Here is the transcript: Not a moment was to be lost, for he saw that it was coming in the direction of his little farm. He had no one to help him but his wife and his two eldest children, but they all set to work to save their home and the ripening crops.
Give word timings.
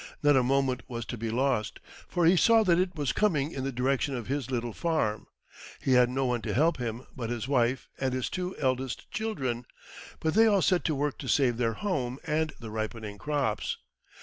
Not 0.23 0.35
a 0.35 0.41
moment 0.41 0.81
was 0.87 1.05
to 1.05 1.15
be 1.15 1.29
lost, 1.29 1.79
for 2.07 2.25
he 2.25 2.35
saw 2.35 2.63
that 2.63 2.79
it 2.79 2.95
was 2.95 3.11
coming 3.11 3.51
in 3.51 3.63
the 3.63 3.71
direction 3.71 4.15
of 4.15 4.25
his 4.25 4.49
little 4.49 4.73
farm. 4.73 5.27
He 5.79 5.93
had 5.93 6.09
no 6.09 6.25
one 6.25 6.41
to 6.41 6.55
help 6.55 6.77
him 6.77 7.05
but 7.15 7.29
his 7.29 7.47
wife 7.47 7.87
and 7.99 8.11
his 8.11 8.27
two 8.27 8.55
eldest 8.57 9.11
children, 9.11 9.67
but 10.19 10.33
they 10.33 10.47
all 10.47 10.63
set 10.63 10.83
to 10.85 10.95
work 10.95 11.19
to 11.19 11.27
save 11.27 11.57
their 11.57 11.73
home 11.73 12.17
and 12.25 12.51
the 12.59 12.71
ripening 12.71 13.19
crops. 13.19 13.77